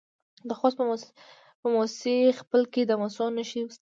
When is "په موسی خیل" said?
1.61-2.63